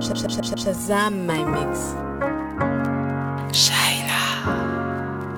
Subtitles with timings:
[0.00, 1.94] Shazam my mix.
[3.52, 4.20] Shaina.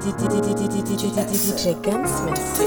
[0.02, 2.60] DJ Gunsmith.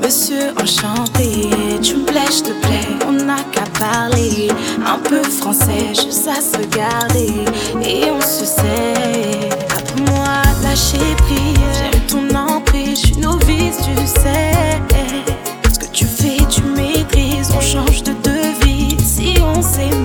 [0.00, 1.50] Monsieur enchanté,
[1.82, 4.48] tu me plais, je te plais, on n'a qu'à parler.
[4.86, 7.44] Un peu français, juste à se garder,
[7.82, 9.48] et on se sait.
[9.70, 15.03] Après moi, lâcher prise, j'aime ton emprise, je suis novice, tu sais
[17.52, 20.03] on change de devis si on s'aime.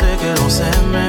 [0.00, 0.68] Récolte ce que l'on sème.
[0.94, 1.07] On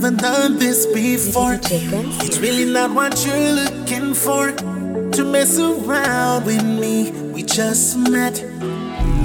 [0.00, 1.58] Never done this before.
[1.60, 4.52] It's really not what you're looking for.
[4.52, 8.38] To mess around with me, we just met.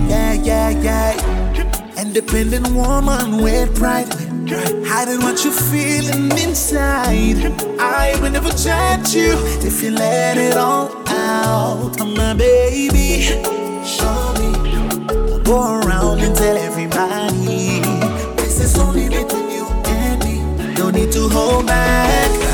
[0.10, 2.02] Yeah, yeah, yeah.
[2.02, 4.12] Independent woman with pride.
[4.90, 7.54] Hiding what you're feeling inside.
[7.80, 12.00] I will never judge you if you let it all out.
[12.00, 13.22] My baby,
[13.86, 15.44] show me.
[15.44, 16.73] Go around and tell everyone.
[21.14, 22.53] to hold back.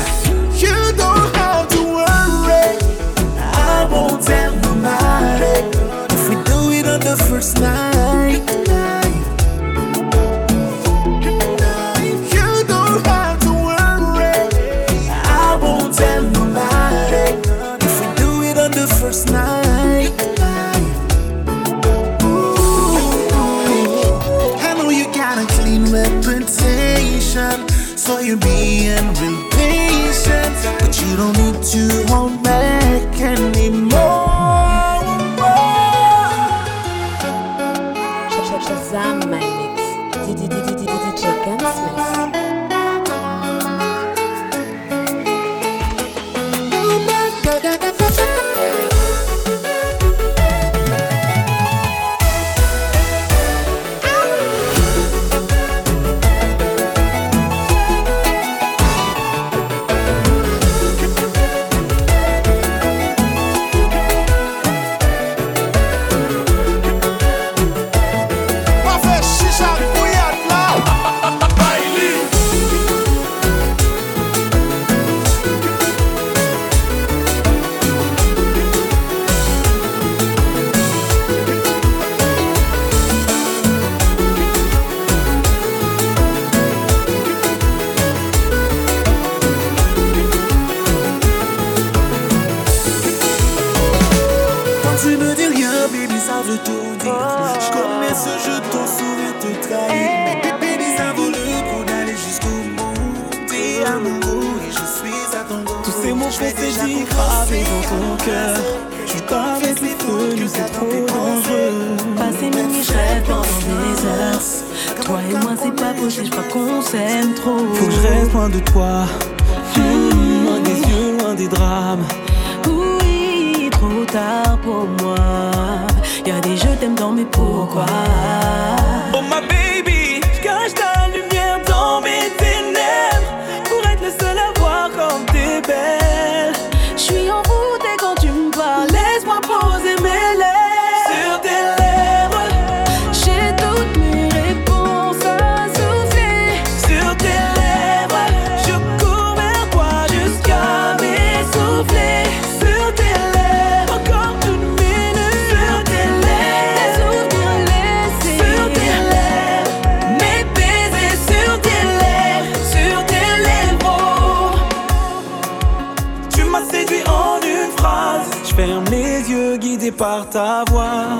[170.00, 171.18] par ta voix.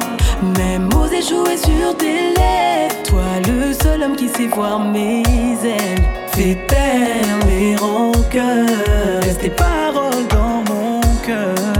[0.56, 5.22] Même oser jouer sur tes lèvres, toi le seul homme qui sait voir mes
[5.62, 6.02] ailes.
[6.32, 11.79] Fais taire mes rancœurs, laisse tes paroles dans mon cœur.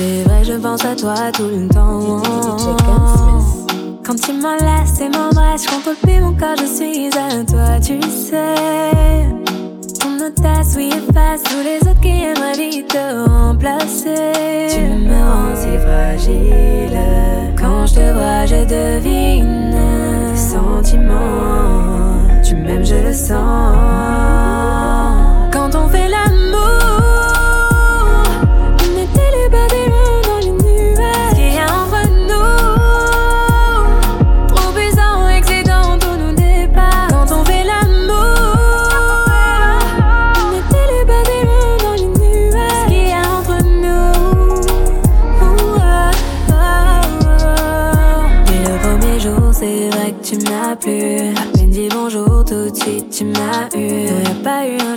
[0.00, 2.22] C'est vrai, je pense à toi tout le temps.
[4.06, 8.00] Quand tu m'enlaces et m'embrasses, je contrôle plus mon corps, je suis à toi, tu
[8.08, 9.26] sais.
[9.98, 14.68] Ton audace, oui, efface tous les autres qui aimeraient vite te remplacer.
[14.70, 17.00] Tu me rends si fragile.
[17.56, 19.74] Quand je te vois, je devine
[20.30, 22.22] tes sentiments.
[22.44, 23.74] Tu m'aimes, je le sens.
[25.52, 26.27] Quand on fait la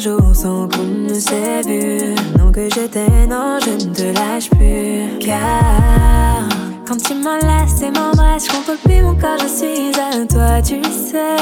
[0.01, 2.15] sans qu'on ne s'est vu.
[2.39, 5.20] Non, que je t'aime, non, je ne te lâche plus.
[5.20, 6.50] Car
[6.88, 10.81] quand tu m'enlaces et m'embrasses, je contrôle plus mon corps, je suis à toi, tu
[10.84, 11.38] sais.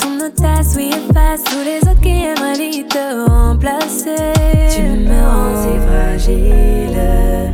[0.00, 4.32] Ton audace, oui, efface tous les autres qui aimeraient te remplacer.
[4.74, 6.98] Tu me rends si fragile.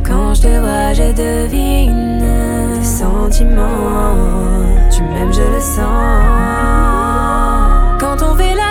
[0.05, 2.23] Quand je te vois, je devine
[2.79, 4.15] tes sentiments.
[4.89, 6.87] Tu m'aimes, je le sens.
[7.99, 8.66] Quand on fait l'amour,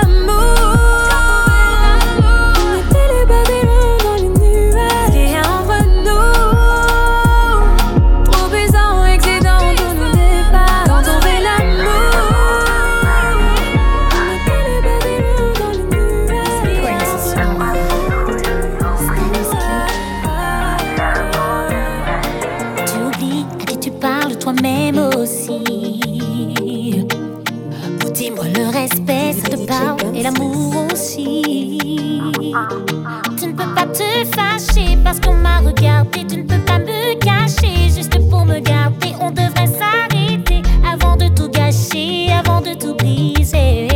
[37.94, 39.14] juste pour me garder.
[39.20, 43.88] On devrait s'arrêter avant de tout gâcher, avant de tout briser.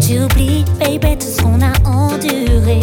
[0.00, 2.80] Tu oublies, baby, tout ce qu'on a enduré.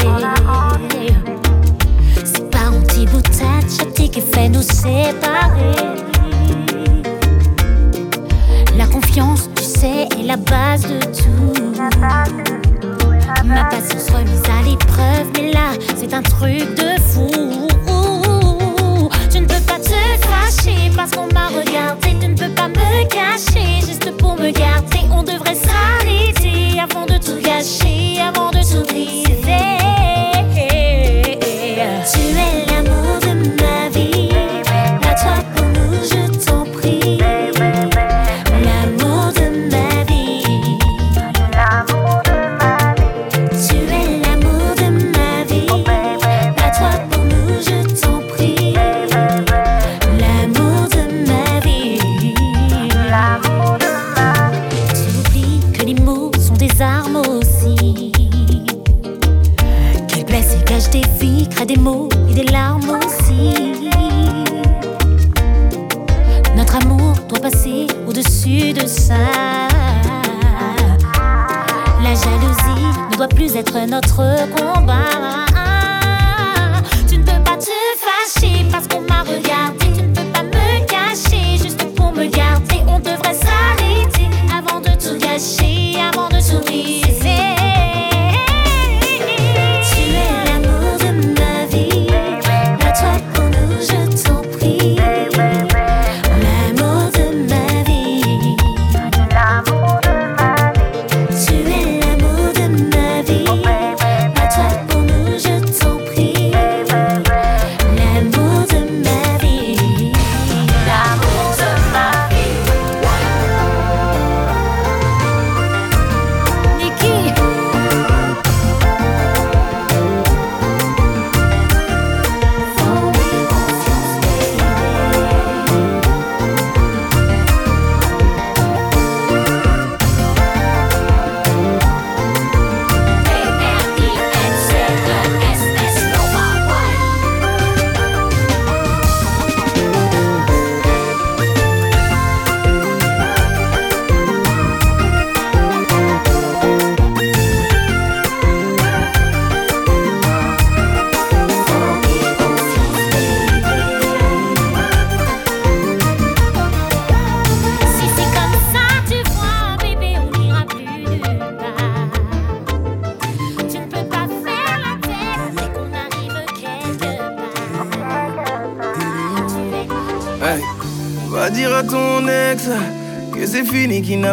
[2.23, 5.75] C'est pas un petit bout de tête qui fait nous séparer.
[8.77, 11.53] La confiance, tu sais, est la base de tout.
[13.45, 17.28] Ma patience remise à l'épreuve, mais là, c'est un truc de fou.
[25.11, 27.98] On devrait s'arrêter avant de tout gâcher,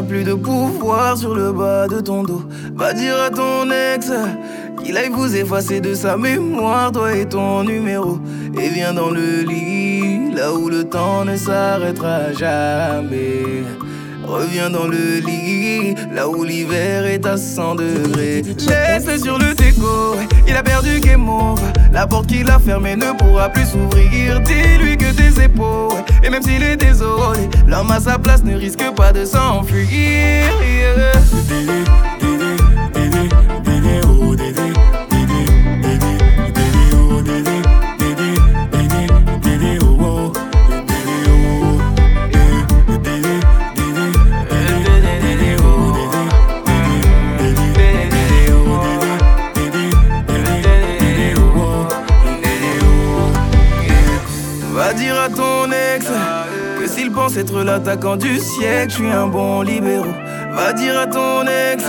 [0.02, 2.42] plus de pouvoir sur le bas de ton dos.
[2.74, 4.10] Va dire à ton ex
[4.82, 8.18] qu'il aille vous effacer de sa mémoire, toi et ton numéro.
[8.60, 13.64] Et viens dans le lit, là où le temps ne s'arrêtera jamais.
[14.24, 18.42] Reviens dans le lit, là où l'hiver est à 100 degrés.
[18.42, 19.54] Laisse sur le
[20.46, 21.62] il a perdu game over.
[21.92, 24.40] La porte qu'il a fermée ne pourra plus s'ouvrir.
[24.40, 28.84] Dis-lui que tes épaules, et même s'il est désolé, l'homme à sa place ne risque
[28.94, 30.46] pas de s'enfuir.
[57.86, 60.06] L'attaquant du siècle, je suis un bon libéraux.
[60.52, 61.84] Va dire à ton ex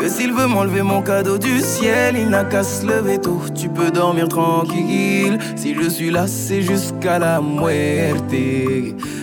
[0.00, 3.40] que s'il veut m'enlever mon cadeau du ciel, il n'a qu'à se lever tôt.
[3.54, 5.38] Tu peux dormir tranquille.
[5.54, 8.34] Si je suis là, c'est jusqu'à la muerte.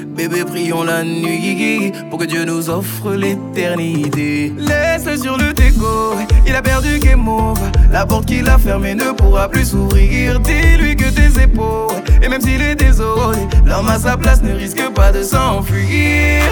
[0.07, 4.53] Bébé, prions la nuit pour que Dieu nous offre l'éternité.
[4.57, 6.15] Laisse-le sur le déco,
[6.47, 7.69] il a perdu game over.
[7.91, 10.39] La porte qu'il a fermée ne pourra plus s'ouvrir.
[10.39, 14.83] Dis-lui que tes épaules, et même s'il est désolé, l'homme à sa place ne risque
[14.93, 16.43] pas de s'enfuir.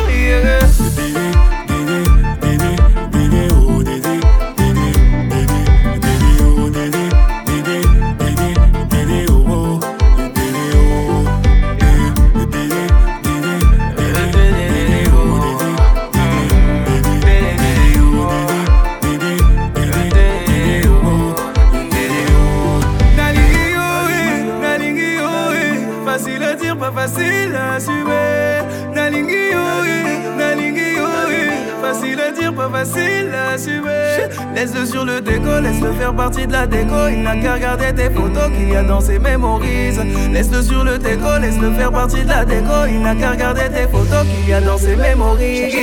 [36.67, 37.07] Déco.
[37.09, 40.01] Il n'a qu'à regarder tes photos qu'il y a dans ses mémorises.
[40.31, 42.85] Laisse-le sur le déco, laisse-le faire partie de la déco.
[42.89, 45.73] Il n'a qu'à regarder tes photos qu'il y a dans ses mémorises.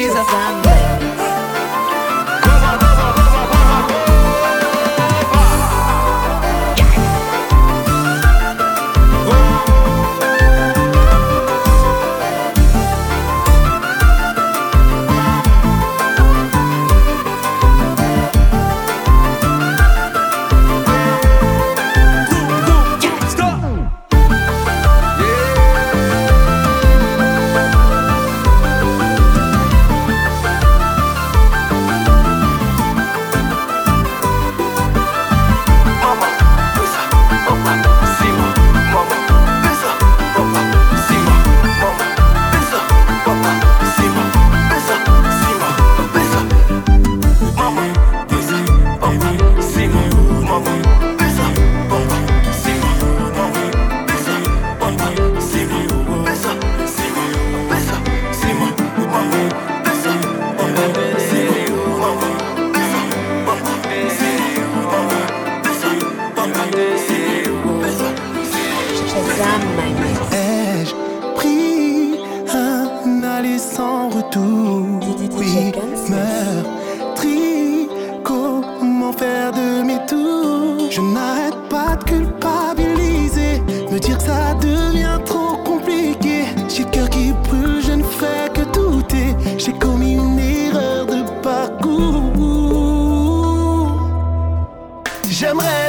[95.43, 95.82] J'aimerais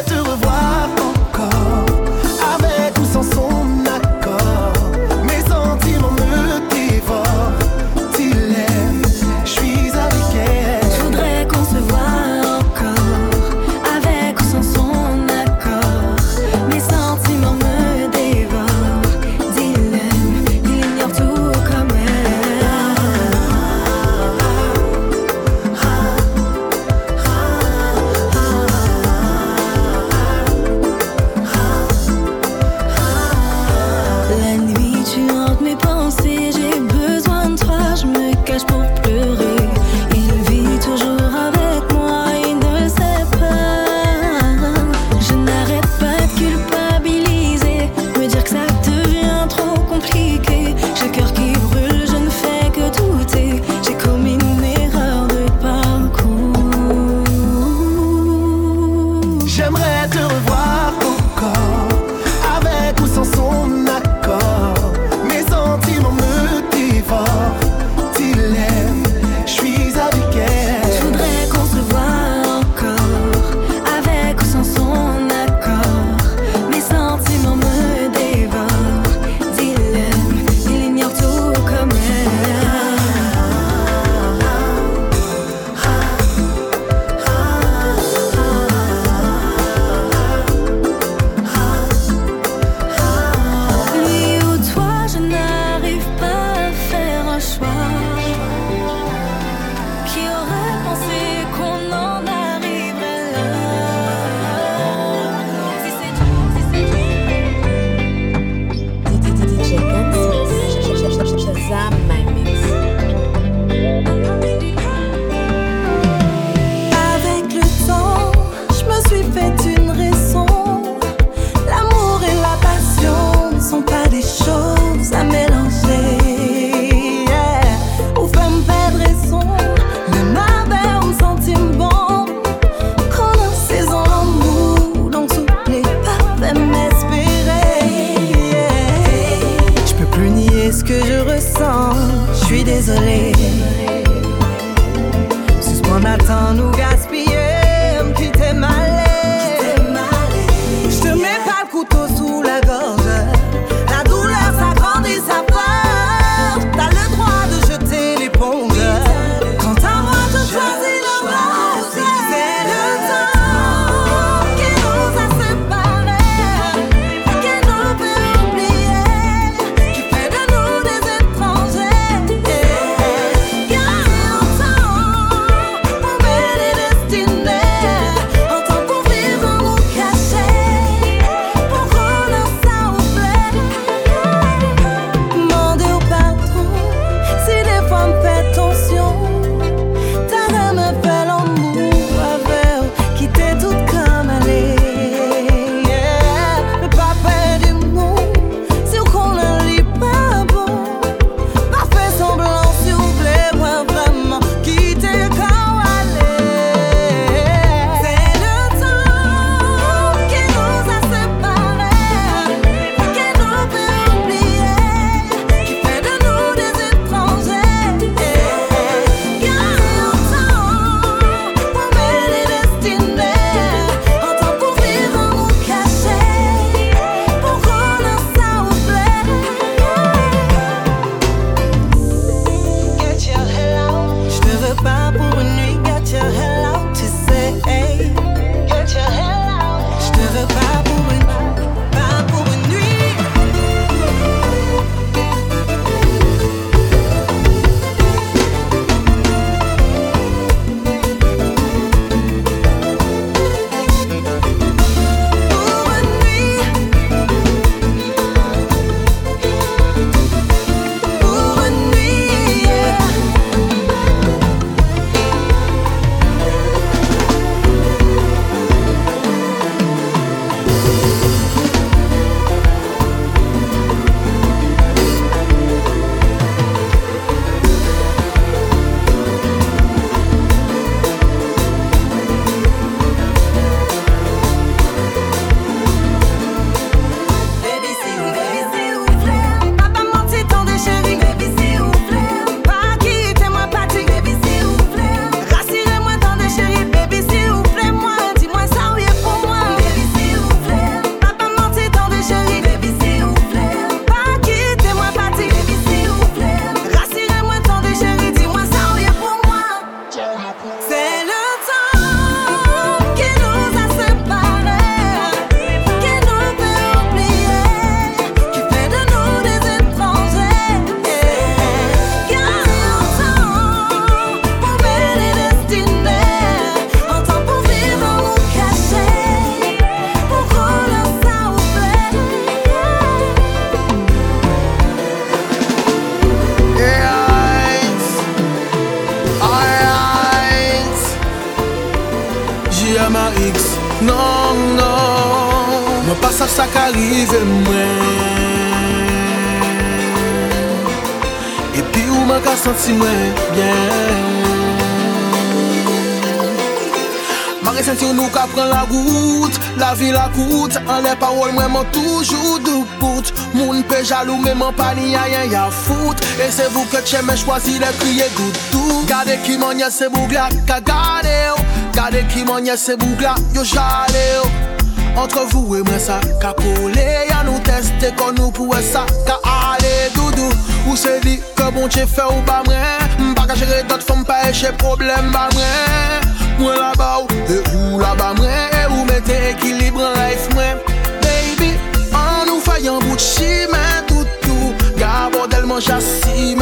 [367.54, 370.82] facile e kriye goudou Gade ki manye se bougla ka oh.
[370.82, 371.56] gade yo
[371.94, 375.20] Gade ki manye se bougla yo jale yo oh.
[375.22, 379.06] Entre vous et moi ça ka pole Ya nou teste kon nou pou e sa
[379.28, 380.50] ka ale doudou.
[380.90, 384.26] Ou se di ke bon che fe ou ba mwen Mpa ka jere dot fom
[384.26, 386.26] pa e che problem ba mwen
[386.58, 390.82] Mwen la ba ou e ou la ba mwen ou mette life mwen
[391.22, 391.78] Baby,
[392.18, 396.56] an nou fayan bout chime Tout tou, ga bordel manja si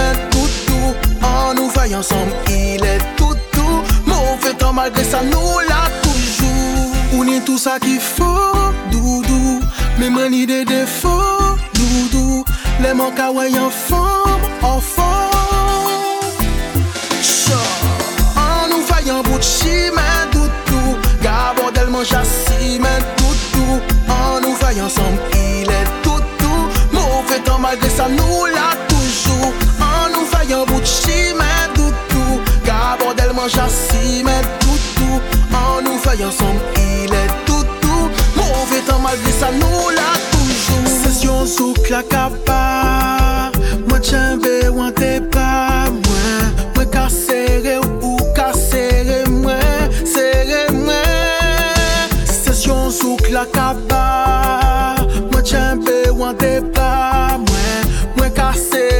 [1.24, 2.32] en nous veille ensemble.
[2.50, 6.92] Il est tout tout mauvais temps malgré ça nous l'a toujours.
[7.14, 8.54] On est tout ça qu'il faut,
[8.92, 9.60] doudou.
[10.00, 12.46] Mais mani des défauts, doudou.
[12.82, 15.32] Les manques à en forme, en forme.
[18.36, 20.98] En nous veille en bout de chimène, doudou.
[21.22, 23.80] Gabordel mange à cimène, doudou.
[24.10, 29.54] En nous veille ensemble, il est tout tout mauvais temps malgré ça nous l'a toujours
[30.50, 32.42] yon bout chimè toutou.
[32.66, 33.50] Ka bordel man
[34.60, 35.22] toutou.
[35.52, 37.62] An nou fè yon som ilè toutou.
[38.36, 43.52] Mouve tan malvi sa nou la toujou Sesyon sou klak apa
[43.88, 52.16] Mwen tjenbe wan te pa mwen Mwen ka sere ou ka sere mwen Sere mwen
[52.30, 54.06] Sesyon sou klak apa
[55.32, 58.91] Mwen tjenbe wan te pa mwen Mwen ka sere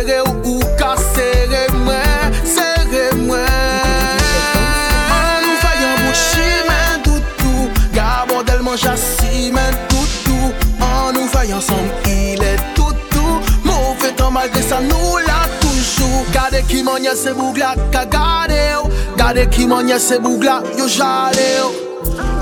[11.54, 11.92] Ensemble.
[12.06, 13.28] Il est toutou
[13.64, 16.26] Mauvais temps malgré ça nous l'a toujours.
[16.32, 21.72] Gade ki manye se bougla ka gade yo Gade se bougla yo jale yo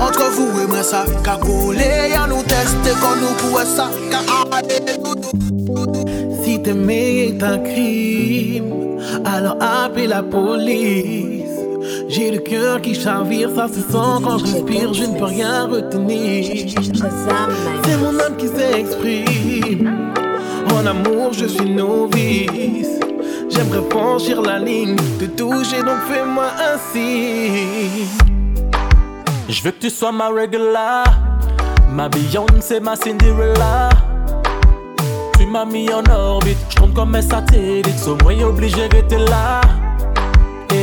[0.00, 3.90] Entre vous et moi ça ka kole Ya nou teste kon nou pouwe sa
[6.44, 11.49] Si t'aimer est un crime, alors appelez la police.
[12.08, 15.66] J'ai le cœur qui chavire, ça se sent quand je respire, je ne peux rien
[15.66, 16.44] retenir.
[17.84, 20.12] C'est mon âme qui s'exprime.
[20.74, 23.00] En amour, je suis novice.
[23.48, 28.06] J'aimerais franchir la ligne, te toucher, donc fais-moi ainsi.
[29.48, 31.04] Je veux que tu sois ma regular,
[31.90, 33.88] ma Beyoncé, ma Cinderella.
[35.38, 39.60] Tu m'as mis en orbite, je compte comme un satellite, au moins obligé d'être là.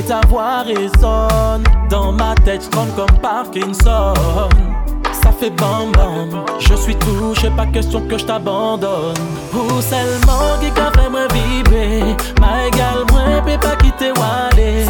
[0.08, 4.14] Ta voix résonne dans ma tête, je comme Parkinson.
[5.12, 9.18] Ça fait bam bam, je suis touché, pas question que je t'abandonne.
[9.54, 14.86] Ou seulement qui a fait moi vibrer, ma égale, moi, peut pas quitter Wally.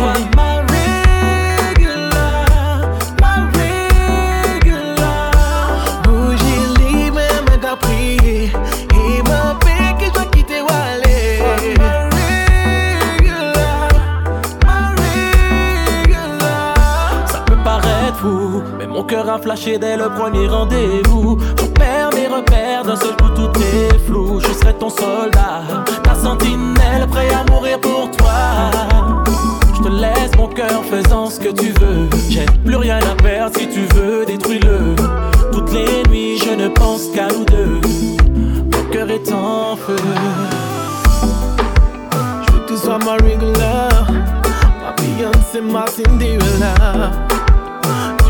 [19.38, 21.38] Mais mon cœur a flashé dès le premier rendez-vous.
[21.60, 24.40] Je perds mes repères, d'un seul coup tout est flou.
[24.40, 25.64] Je serai ton soldat,
[26.04, 28.72] ta sentinelle, prêt à mourir pour toi.
[29.76, 32.10] Je te laisse mon cœur faisant ce que tu veux.
[32.30, 34.96] J'ai plus rien à perdre si tu veux, détruis-le.
[35.52, 37.82] Toutes les nuits, je ne pense qu'à nous deux.
[38.74, 39.96] Mon cœur est en feu.
[42.46, 44.08] Je veux que tu sois ma regular.
[44.82, 47.37] Ma Beyoncé, ma Cinderella.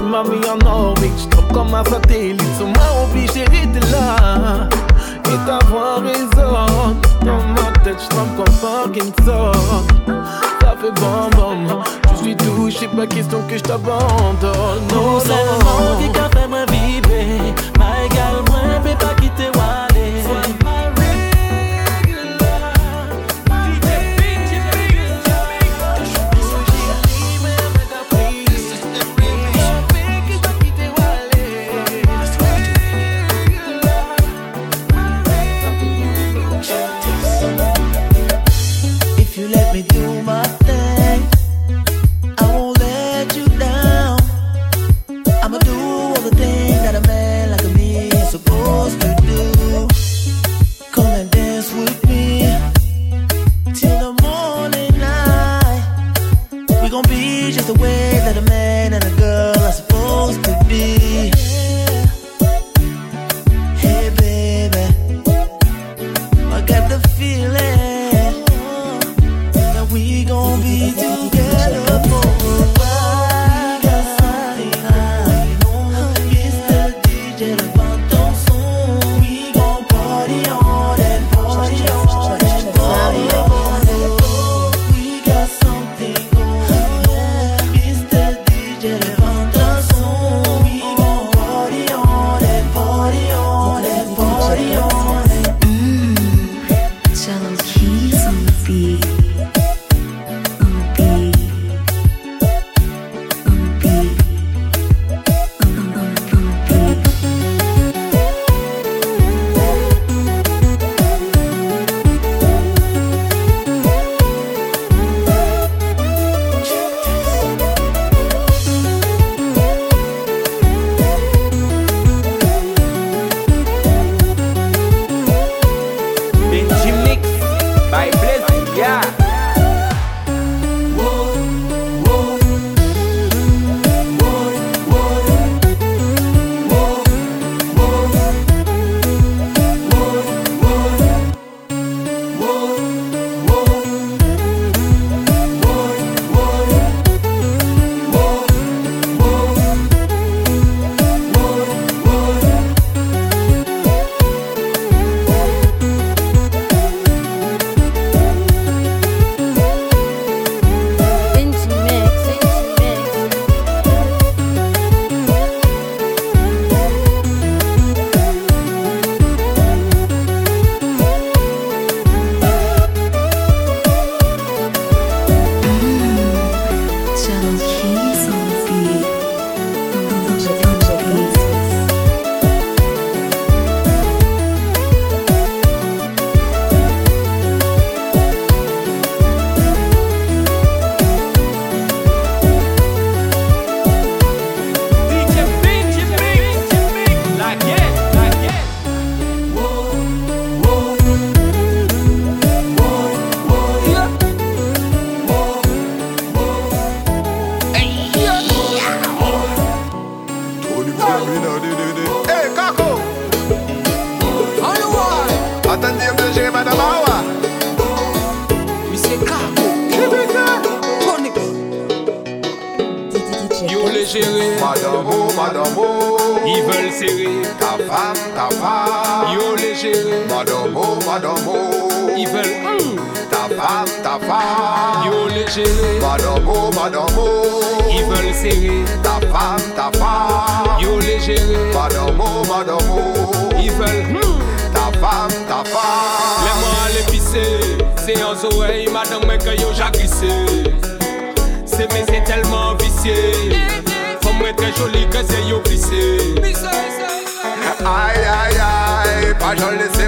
[0.10, 2.42] M'as mis en orbite, je comme un satellite.
[2.62, 4.70] Moi, obligé d'être là.
[5.26, 6.96] Et ta voix résonne.
[7.26, 9.52] Dans ma tête, je comme Parkinson.
[10.62, 11.82] Ça fait bon, bon.
[12.14, 14.88] Je suis touché, pas question que je t'abandonne.
[14.94, 16.14] Non, Non seulement qui non.
[16.14, 19.14] qu'a fait moi vibrer Ma égale moi peut pas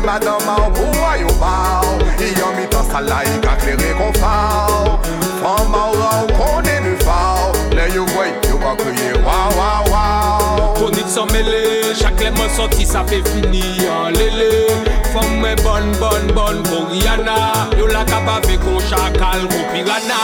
[0.09, 1.85] la daman pou a yo baw
[2.39, 4.97] Yon mi tan sa la yi ka klere kon faw
[5.41, 9.49] Fan ma ou a ou konen nou faw Le yo vwe yo pa kriye waw
[9.59, 11.61] waw waw Konit san mele,
[11.99, 13.63] chak le man soti sa pe fini
[13.97, 14.49] an lele
[15.11, 17.37] Fan mwen bon bon bon kon riyana
[17.77, 20.19] Yo la ka bave kon chakal kon pirana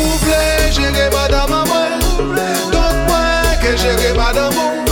[0.00, 0.42] Ou vle
[0.80, 2.36] jere madama mwen
[2.74, 4.87] Donk mwen ke jere madama mwen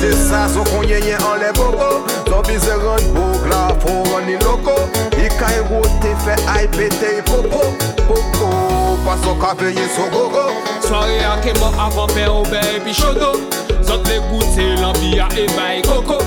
[0.00, 4.36] te sa so konyenye an le boko Zon bize ron bok la fon ron ni
[4.44, 4.74] loko.
[5.16, 7.72] I kay rote e fe ay pete i popo.
[8.08, 8.48] Popo,
[9.04, 10.52] paso ka peye so gogo.
[10.82, 13.32] Soare a kemo avan pe obe epi chodo
[13.82, 16.18] Zon te goute l'anvi a eva e koko.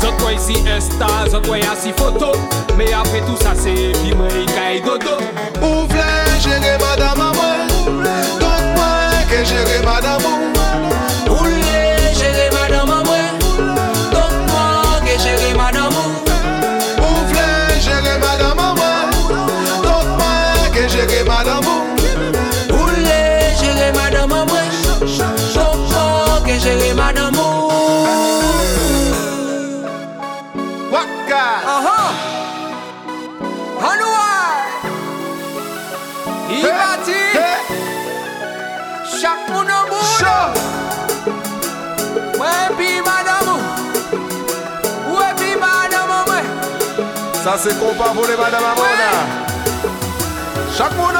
[0.00, 2.32] Zon kwa isi esta, zon kwa yasi foto.
[2.76, 5.16] Me apre tout sa se epi mwen i kay dodo.
[5.62, 6.10] Ou vle
[6.44, 7.23] jere madama?
[47.44, 49.12] Ça c'est compas pour les Madame Amona.
[50.74, 51.13] Chaque monde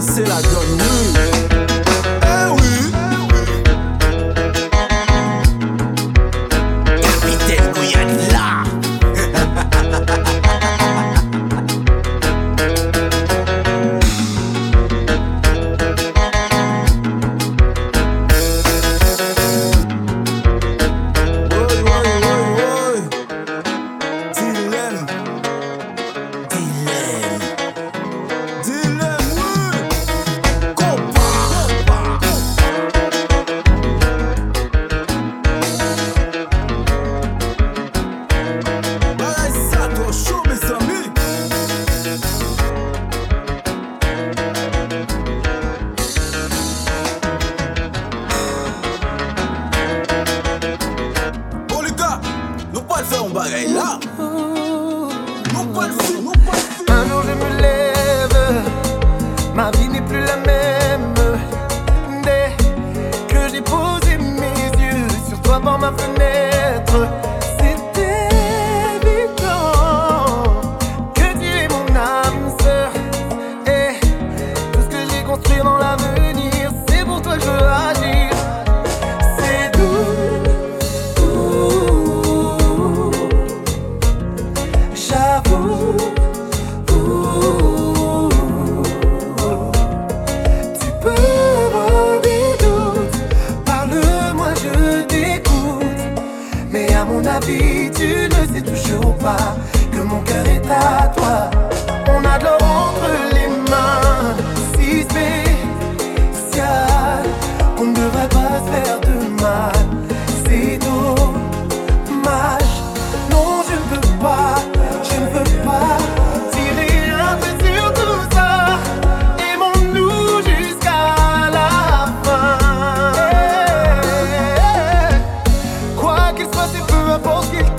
[0.00, 0.67] c'est la donne.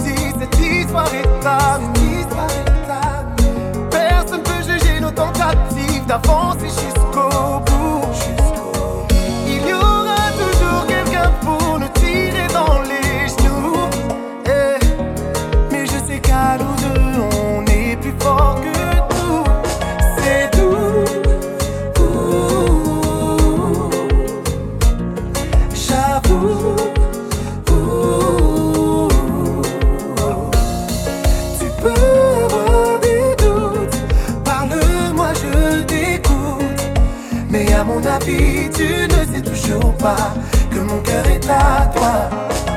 [0.03, 1.80] Dit, cette histoire est à
[3.89, 7.59] Personne peut juger nos tentatives d'avancer jusqu'au
[40.00, 42.30] que mon cœur est à toi.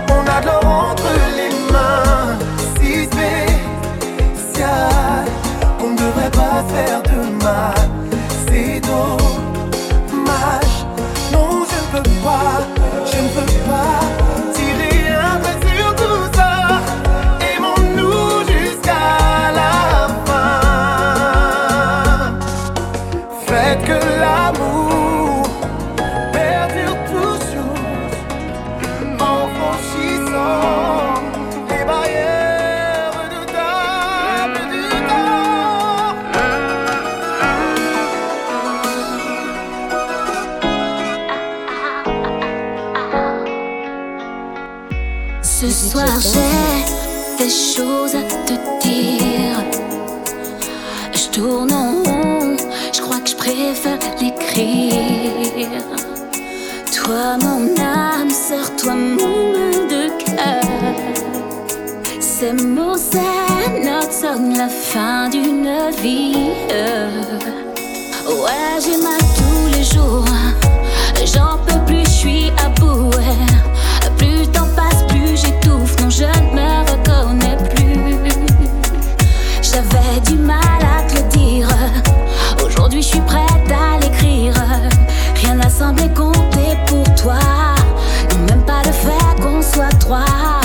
[0.09, 2.37] On a de l'or entre les mains,
[2.77, 4.65] si spécial
[5.79, 7.89] qu'on ne devrait pas faire de mal.
[8.47, 9.32] C'est dommage,
[85.83, 87.41] Semblé compter pour toi.
[88.49, 90.61] Même pas le fait qu'on soit trois.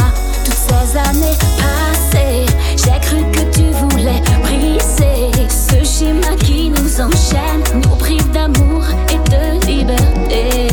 [0.45, 2.45] Toutes ces années passées,
[2.75, 9.17] j'ai cru que tu voulais briser ce schéma qui nous enchaîne, nous prive d'amour et
[9.31, 10.67] de liberté.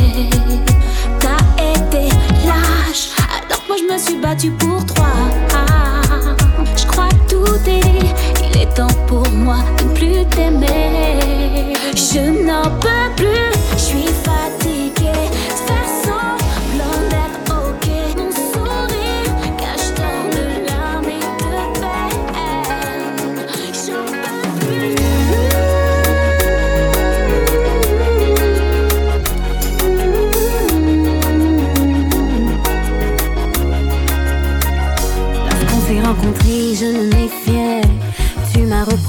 [1.20, 1.40] T'as
[1.72, 2.10] été
[2.44, 5.03] lâche, alors que moi je me suis battue pour toi.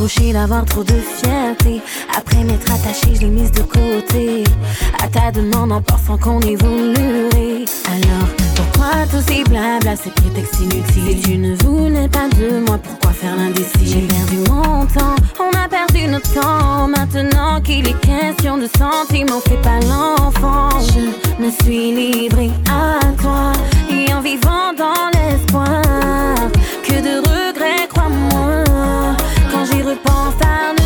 [0.05, 1.81] D'avoir trop de fierté.
[2.15, 4.43] Après m'être attachée, je l'ai mise de côté.
[5.01, 7.65] À ta demande, en pensant qu'on évoluerait.
[7.87, 11.17] Alors, pourquoi tous ces blabla, ces prétextes inutiles?
[11.17, 15.57] Si tu ne voulais pas de moi, pourquoi faire l'indécis J'ai perdu mon temps, on
[15.57, 16.87] a perdu notre temps.
[16.87, 20.69] Maintenant qu'il est question de sentiments, fais pas l'enfant.
[20.81, 23.53] Je me suis livrée à toi.
[23.89, 25.81] Et en vivant dans l'espoir
[26.83, 27.54] que de j'y
[29.85, 30.84] repense tard le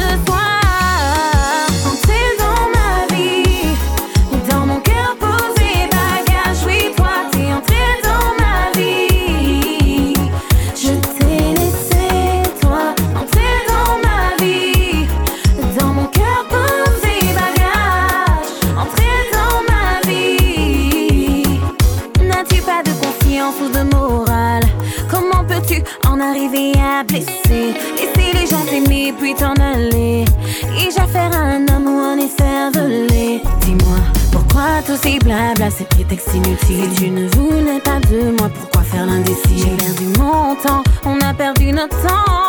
[35.30, 36.90] blabla, ces prétextes inutiles.
[36.92, 41.20] Si tu ne voulais pas de moi, pourquoi faire l'indécis J'ai perdu mon temps, on
[41.22, 42.49] a perdu notre temps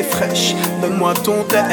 [0.00, 1.64] t'es fraîche, donne-moi ton tel.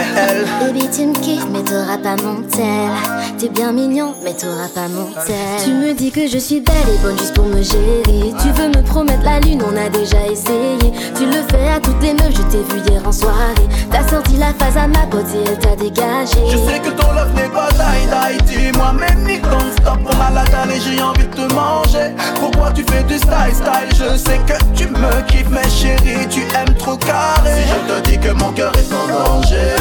[0.60, 2.92] Baby, tu me kiffes, mais t'auras pas mon tel.
[3.38, 5.36] T'es bien mignon, mais t'auras pas mon tel.
[5.64, 8.34] Tu me dis que je suis belle et bonne juste pour me gérer.
[8.42, 10.78] Tu veux me promettre la lune, on a déjà essayé.
[11.16, 13.54] Tu le fais à toutes les meufs, je t'ai vu hier en soirée.
[13.92, 16.40] T'as sorti la phase à ma pote et elle t'a dégagé.
[16.50, 20.32] Je sais que ton love n'est pas die die Dis-moi même ni non-stop On a
[20.32, 23.90] la dalle et j'ai envie de te manger Pourquoi tu fais du style style?
[23.92, 28.10] Je sais que tu me kiffes mais chérie Tu aimes trop carré Si je te
[28.10, 29.76] dis que mon cœur est en danger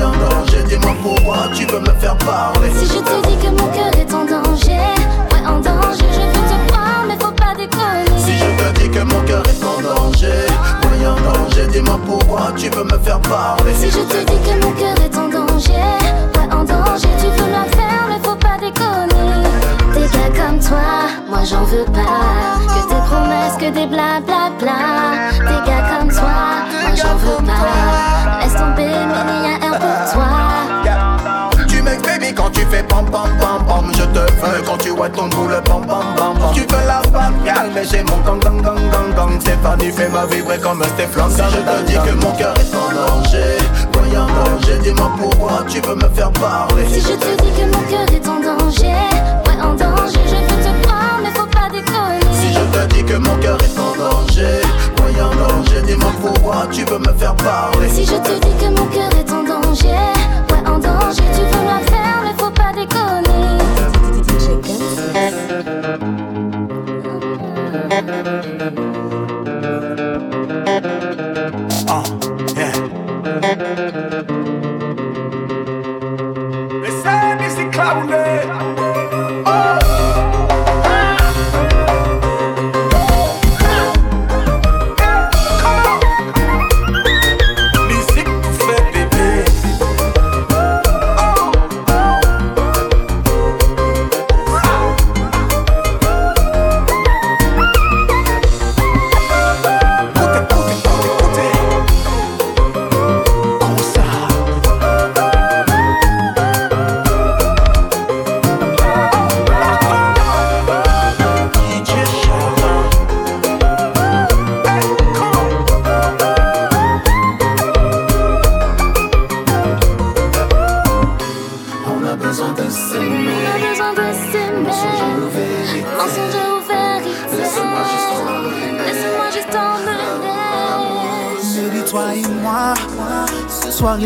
[0.00, 0.62] Danger.
[0.68, 2.70] Dis-moi pourquoi tu veux me faire parler.
[2.76, 6.32] Si je te dis que mon cœur est en danger, ouais en danger, je veux
[6.32, 8.18] te prendre, mais faut pas déconner.
[8.18, 10.46] Si je te dis que mon cœur est en danger
[10.82, 11.66] Voyant danger.
[11.72, 13.72] Dis-moi pourquoi tu veux me faire parler.
[13.74, 17.50] Si je te dis que mon cœur est en danger, ouais en danger, tu veux
[17.50, 17.83] la faire,
[20.14, 20.78] Des gars comme toi,
[21.28, 22.22] moi j'en veux pas.
[22.68, 24.78] Que tes promesses, que des blablabla.
[25.32, 26.38] Des gars comme toi,
[26.82, 28.40] moi j'en veux pas.
[28.40, 30.73] Laisse tomber, mais il y a un pour toi.
[32.74, 33.92] Fais pam pam pam pam.
[33.92, 36.54] Je te veux quand tu vois ton boule pam pam pam pam.
[36.54, 39.40] Tu veux la bagarre mais j'ai mon gang gang gang gang gang.
[39.40, 42.74] Stéphanie fait ma vibrer comme un Stéphane Si je te dis que mon cœur est
[42.74, 43.58] en danger
[43.92, 46.84] Voyant danger dis-moi pourquoi tu veux me faire parler?
[46.88, 48.86] Si je te dis que mon cœur est en danger,
[49.46, 52.20] ouais en danger, je veux te prendre, mais faut pas déconner.
[52.32, 54.60] Si je te dis que mon cœur est en danger
[54.98, 57.88] Voyant danger dis-moi pourquoi tu veux me faire parler?
[57.88, 61.64] Si je te dis que mon cœur est en danger, ouais en danger, tu veux
[61.66, 61.83] la
[62.86, 63.24] faire,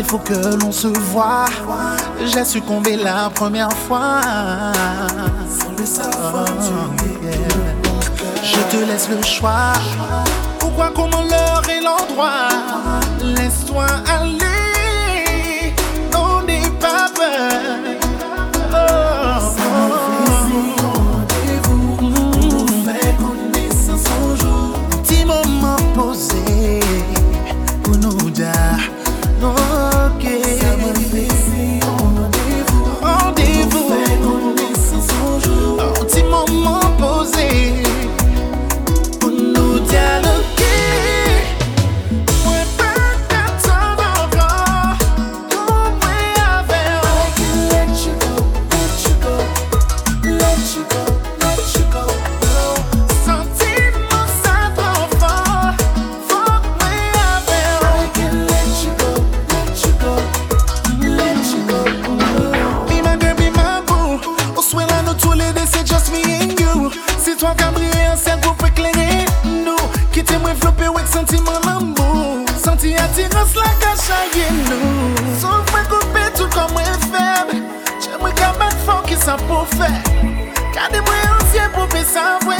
[0.09, 1.45] faut que l'on se voit.
[2.25, 4.21] J'ai succombé la première fois.
[4.25, 4.71] Ah,
[8.43, 9.73] Je te laisse le choix.
[10.57, 12.49] Pourquoi, comment, l'heure et l'endroit?
[13.21, 13.85] Laisse-toi
[14.19, 14.48] aller.
[82.19, 82.58] time when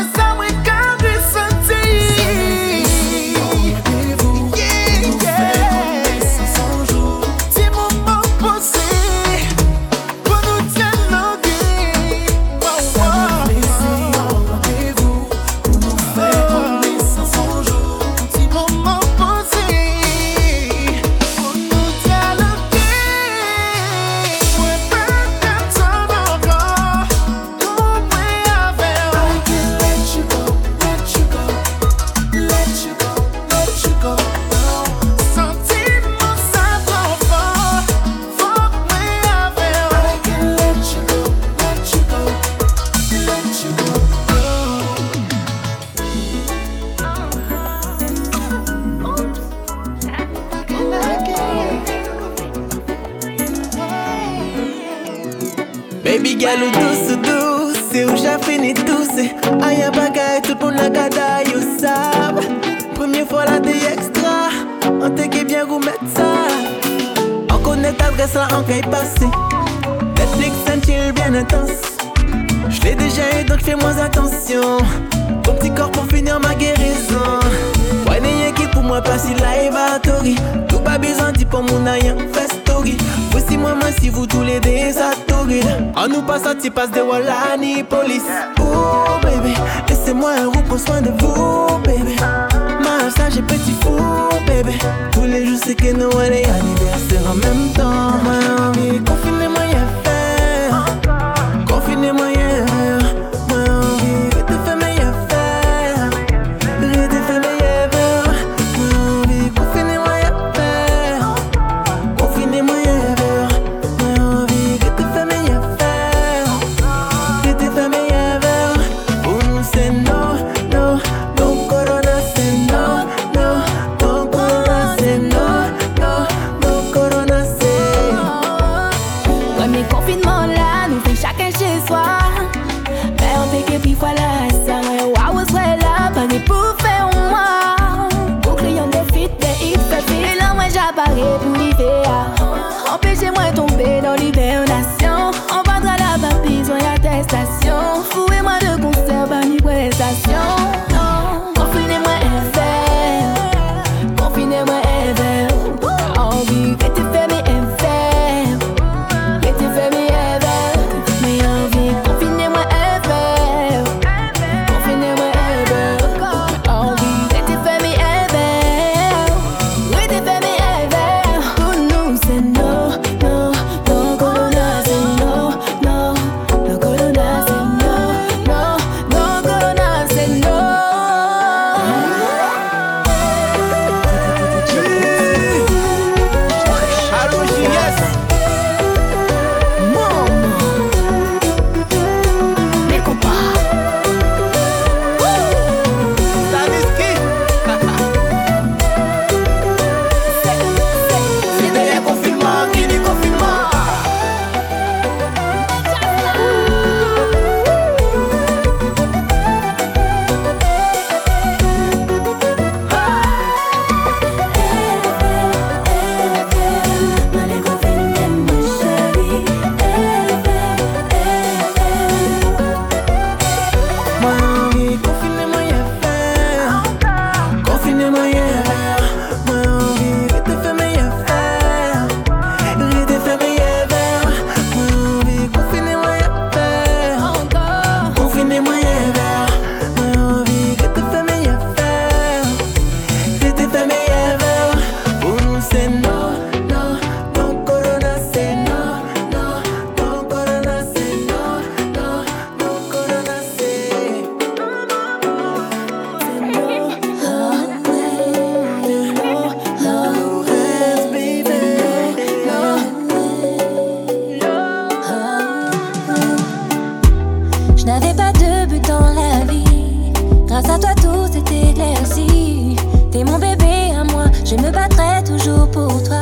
[267.89, 270.13] n'avais pas de but dans la vie.
[270.45, 272.75] Grâce à toi, tout s'est éclairci.
[273.11, 276.21] T'es mon bébé à moi, je me battrai toujours pour toi.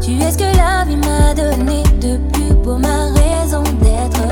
[0.00, 4.28] Tu es ce que la vie m'a donné de plus beau, ma raison d'être.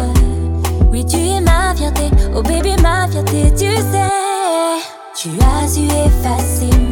[0.93, 4.13] Oui, tu es ma fierté, oh bébé, ma fierté, tu sais.
[5.17, 6.86] Tu as su effacer